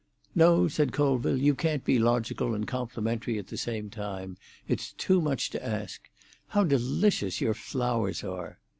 [0.33, 4.35] "No," said Colville; "you can't be logical and complimentary at the same time.
[4.67, 6.09] It's too much to ask.
[6.47, 8.57] How delicious your flowers are!"